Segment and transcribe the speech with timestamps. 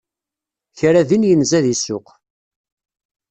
[0.77, 2.07] Kra din yenza di ssuq.